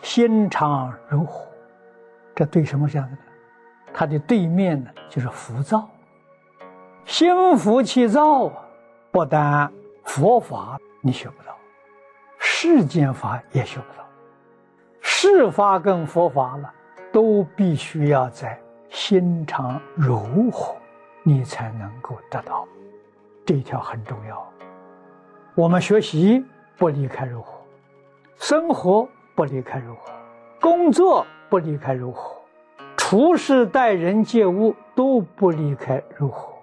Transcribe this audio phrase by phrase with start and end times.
[0.00, 1.46] 心肠如火，
[2.34, 3.22] 这对什么相对的？
[3.94, 5.88] 它的对面呢，就是浮躁。
[7.04, 8.50] 心浮气躁，
[9.10, 9.72] 不但
[10.04, 11.56] 佛法你学不到，
[12.38, 14.04] 世间法也学不到。
[15.00, 16.72] 事法跟佛法了，
[17.12, 18.60] 都必须要在
[18.90, 20.76] 心肠如火，
[21.22, 22.66] 你才能够得到。
[23.46, 24.51] 这条很重要。
[25.54, 26.42] 我们学习
[26.78, 27.60] 不离开如何，
[28.38, 30.10] 生活不离开如何，
[30.58, 32.40] 工作不离开如何，
[32.96, 36.54] 处事待人接物都不离开如何。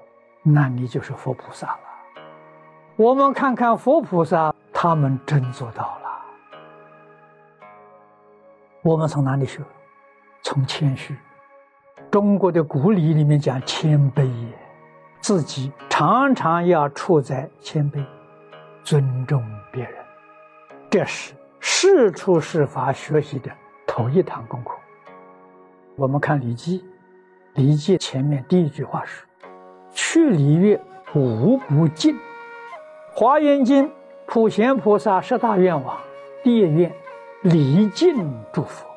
[0.41, 1.79] 那你就是佛菩萨了。
[2.95, 6.09] 我们看看佛菩萨，他们真做到了。
[8.81, 9.61] 我们从哪里学？
[10.41, 11.15] 从谦虚。
[12.09, 14.27] 中国的古礼里面讲谦卑，
[15.21, 18.03] 自己常常要处在谦卑，
[18.89, 19.93] 尊重别人。
[20.89, 23.51] 这是事出事法学习的
[23.85, 24.71] 头一堂功课。
[25.95, 26.79] 我们看《礼记》，
[27.53, 29.23] 《礼记》前面第一句话是。
[29.91, 30.81] 去礼乐，
[31.13, 32.17] 无不敬。
[33.13, 33.91] 华严经，
[34.25, 35.95] 普贤菩萨十大愿望，
[36.43, 36.91] 第一愿
[37.43, 38.87] 礼敬诸佛。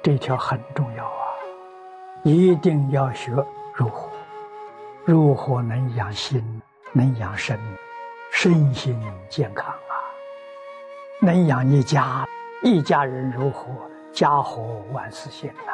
[0.00, 1.26] 这条很重要啊，
[2.22, 3.32] 一定要学
[3.74, 4.12] 入火，
[5.04, 7.58] 入火能养心，能养身，
[8.38, 8.94] 身心
[9.30, 9.96] 健康啊？
[11.22, 12.28] 能养一家，
[12.62, 13.66] 一家人如何？
[14.12, 15.72] 家和万事兴呐。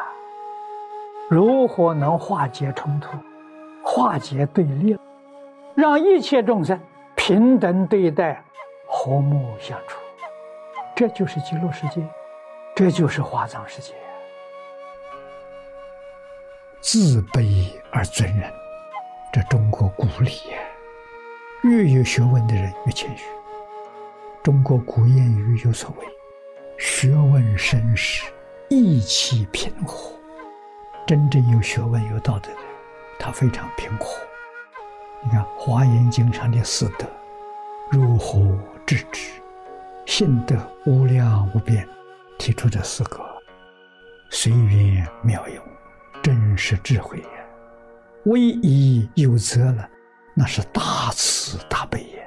[1.28, 3.18] 如何能化解冲突？
[3.84, 4.96] 化解对立，
[5.74, 6.78] 让一切众生
[7.16, 8.40] 平等对待，
[8.86, 9.98] 和睦相处，
[10.94, 12.00] 这就是极乐世界，
[12.76, 13.92] 这就是华藏世界。
[16.80, 18.48] 自卑而尊人，
[19.32, 20.30] 这中国古礼。
[21.62, 23.24] 越有学问的人越谦虚。
[24.42, 26.06] 中国古谚语有所谓
[26.76, 28.24] ：“学问深时，
[28.68, 30.10] 意气平和。”
[31.06, 32.64] 真正有学问、有道德的人。
[33.18, 34.06] 他非常平和。
[35.22, 37.06] 你看《华严经》上的四德：
[37.92, 39.30] 如何治之？
[40.04, 41.88] 性德无量无边，
[42.38, 43.24] 提出这四个，
[44.30, 45.64] 随缘妙用，
[46.20, 47.24] 真实智慧也。
[48.24, 49.88] 唯一有则了，
[50.34, 52.22] 那是大慈大悲也。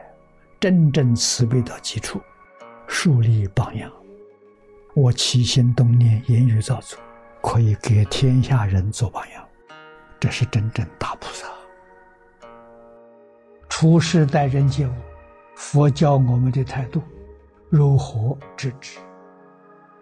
[0.60, 2.20] 真正慈悲到基础，
[2.88, 3.92] 树立榜样。
[4.94, 6.98] 我起心动念、言语造作，
[7.42, 9.46] 可以给天下人做榜样。
[10.20, 11.48] 这是真正大菩萨。
[13.70, 14.94] 处世待人接物，
[15.56, 17.04] 佛教我们的态度
[17.70, 18.98] 如何制止？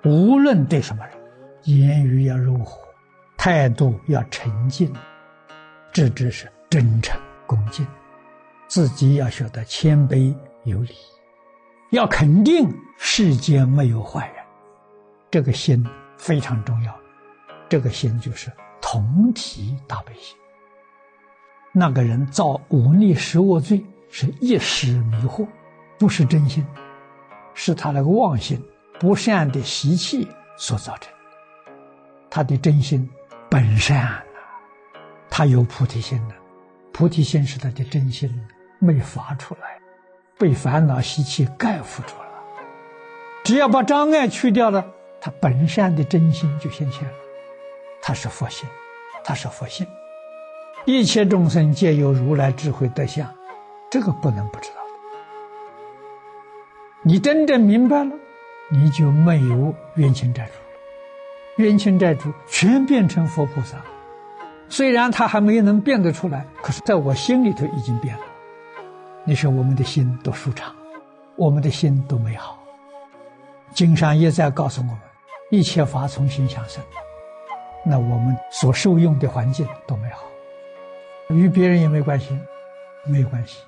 [0.06, 1.18] 无论对什么人，
[1.64, 2.80] 言语要柔和，
[3.36, 4.94] 态度要沉静，
[5.92, 7.86] 制止是真诚恭敬，
[8.68, 10.96] 自己要学得谦卑有礼，
[11.92, 14.44] 要肯定世间没有坏人，
[15.32, 15.86] 这个心
[16.18, 16.94] 非常重要。
[17.70, 18.52] 这个心就是。
[18.86, 20.36] 同体大悲心。
[21.72, 25.48] 那个人造忤逆十恶罪，是一时迷惑，
[25.98, 26.64] 不是真心，
[27.54, 28.62] 是他那个妄心、
[29.00, 30.28] 不善的习气
[30.58, 31.12] 所造成。
[32.30, 33.10] 他的真心
[33.50, 34.22] 本善啊，
[35.30, 36.36] 他有菩提心的，
[36.94, 38.32] 菩提心是他的真心
[38.80, 39.80] 没发出来，
[40.38, 42.26] 被烦恼习气盖覆住了。
[43.44, 44.86] 只要把障碍去掉了，
[45.20, 47.14] 他本善的真心就显现了，
[48.02, 48.70] 他是佛心。
[49.26, 49.88] 他是佛性，
[50.84, 53.34] 一切众生皆有如来智慧德相，
[53.90, 54.76] 这个不能不知道。
[57.04, 58.12] 你真正明白了，
[58.70, 63.78] 你就没有冤亲债主了，冤亲债主全变成佛菩萨。
[64.76, 68.24] 虽然他还没能变得出来，可是在我心里头已经变了。
[69.24, 70.74] 你说我们的心多舒畅，
[71.36, 72.58] 我们的心多美好。
[73.72, 74.98] 经上一再告诉我们，
[75.52, 76.84] 一切法从心想生。
[77.86, 80.24] 那我们所受用的环境都美好，
[81.30, 82.36] 与别人也没关系，
[83.06, 83.60] 没有关系。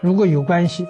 [0.00, 0.86] 如果有关系，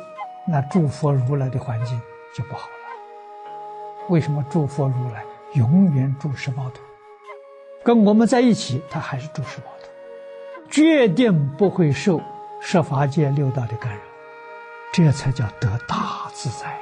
[0.47, 1.99] 那诸佛如来的环境
[2.37, 4.11] 就不好了。
[4.11, 5.25] 为什么诸佛如来
[5.55, 6.83] 永远住十宝土，
[7.85, 9.89] 跟我们在一起，他还是住十宝的，
[10.71, 12.21] 决定不会受
[12.61, 14.01] 十法界六道的干扰，
[14.93, 16.81] 这才叫得大自在呀，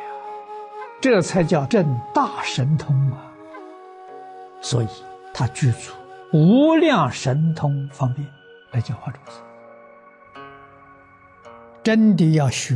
[1.00, 3.32] 这才叫正大神通啊。
[4.60, 4.88] 所以。
[5.34, 5.94] 他具足
[6.34, 8.28] 无量神通方便
[8.70, 9.42] 来教化众生，
[11.82, 12.74] 真的要学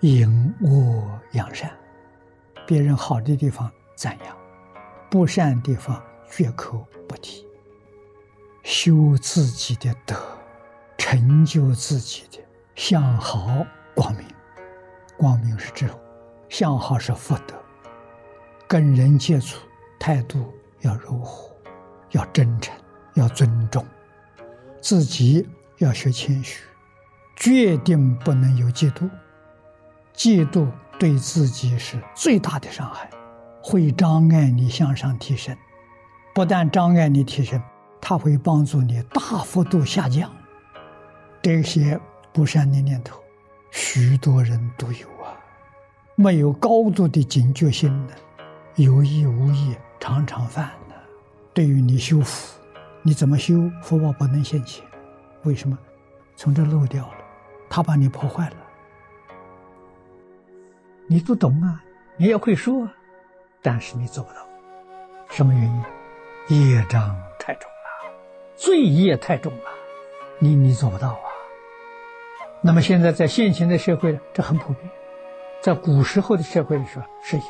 [0.00, 0.26] 隐
[0.62, 1.70] 恶扬善，
[2.66, 4.34] 别人好的地方赞扬，
[5.10, 7.46] 不善的地方绝口不提，
[8.70, 10.14] 修自己的德，
[10.98, 12.38] 成就自己的
[12.74, 14.22] 相好光明。
[15.16, 15.98] 光明是智慧，
[16.50, 17.54] 相好是福德，
[18.68, 19.58] 跟人接触
[19.98, 21.50] 态度要柔和，
[22.10, 22.76] 要真诚，
[23.14, 23.82] 要尊重，
[24.82, 25.48] 自己
[25.78, 26.62] 要学谦虚，
[27.36, 29.08] 决定不能有嫉妒。
[30.14, 33.08] 嫉妒对自己是最大的伤害，
[33.62, 35.56] 会障碍你向上提升。
[36.34, 37.60] 不但障碍你提升，
[38.08, 40.34] 它会帮助你大幅度下降。
[41.42, 42.00] 这些
[42.32, 43.22] 不善的念头，
[43.70, 45.36] 许多人都有啊。
[46.14, 48.14] 没有高度的警觉性的，
[48.76, 50.94] 有意无意常常犯的。
[51.52, 52.58] 对于你修福，
[53.02, 54.82] 你怎么修福报不能现前？
[55.42, 55.78] 为什么？
[56.34, 57.18] 从这漏掉了，
[57.68, 58.56] 他把你破坏了。
[61.06, 61.84] 你不懂啊，
[62.16, 62.88] 你也会说，
[63.60, 64.38] 但是你做不到，
[65.28, 65.62] 什么原
[66.48, 66.72] 因？
[66.72, 67.70] 业障太重，
[68.68, 69.64] 罪业太重了，
[70.38, 71.24] 你你做不到啊。
[72.60, 74.86] 那么现在在现行的社会，这很普遍；
[75.62, 77.42] 在古时候的社会里说是有，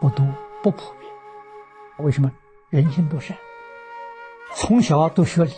[0.00, 0.26] 不多
[0.60, 1.12] 不普遍。
[1.98, 2.32] 为什么？
[2.70, 3.36] 人心不善，
[4.52, 5.52] 从小都学礼，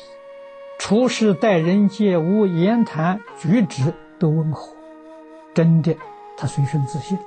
[0.78, 4.76] 处事待人接物、言谈举止都温和，
[5.54, 5.96] 真的。
[6.36, 7.19] 他随身自信，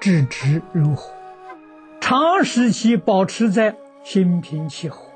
[0.00, 1.12] 直直如火，
[2.00, 5.06] 长时期保持在心平气和，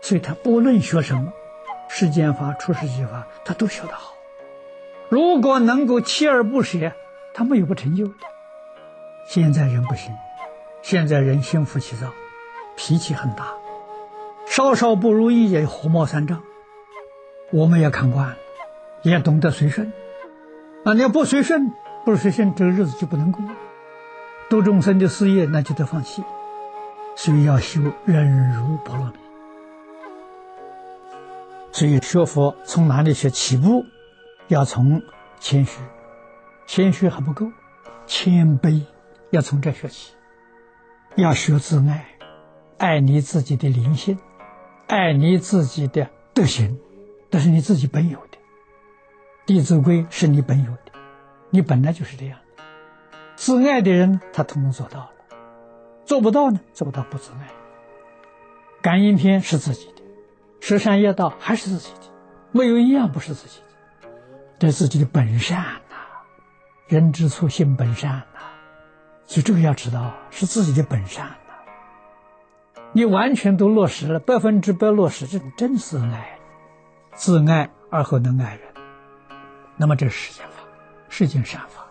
[0.00, 1.32] 所以他不论学什么，
[1.88, 4.14] 世间法、出世间法，他都学得好。
[5.08, 6.92] 如果能够锲而不舍，
[7.34, 8.14] 他没有不成就的。
[9.26, 10.12] 现在人不行，
[10.82, 12.08] 现在人心浮气躁，
[12.76, 13.52] 脾气很大，
[14.46, 16.42] 稍稍不如意也火冒三丈。
[17.52, 18.36] 我们也看惯了，
[19.02, 19.92] 也懂得随顺。
[20.84, 21.72] 啊，你要不随顺，
[22.04, 23.44] 不随顺，这个日子就不能过。
[24.48, 26.24] 度众生的事业，那就得放弃。
[27.14, 29.19] 所以要修忍辱波罗蜜。
[31.80, 33.86] 所以学佛从哪里学起步？
[34.48, 35.00] 要从
[35.38, 35.80] 谦虚，
[36.66, 37.50] 谦虚还不够，
[38.06, 38.82] 谦卑
[39.30, 40.12] 要从这学起。
[41.16, 42.04] 要学自爱，
[42.76, 44.18] 爱你自己的灵性，
[44.88, 46.78] 爱你自己的德行，
[47.30, 48.36] 这是你自己本有的。
[49.46, 50.92] 《弟子规》是你本有的，
[51.48, 52.62] 你本来就是这样的。
[53.36, 55.10] 自爱的人，他统统做到了；
[56.04, 57.48] 做不到呢，做不到不自爱。
[58.82, 59.99] 感应篇是自己的，
[60.60, 62.06] 十善业道还是自己的，
[62.52, 64.08] 没有一样不是自己的。
[64.58, 65.58] 这自己的本善
[65.88, 65.96] 呐，
[66.86, 68.40] 人之初性本善呐，
[69.24, 71.34] 所以这个要知道是自己的本善呐。
[72.92, 76.38] 你完全都落实了，百分之百落实，这真是爱，
[77.14, 78.62] 自爱而后能爱人。
[79.76, 80.62] 那么这是世间法，
[81.08, 81.86] 世间善法。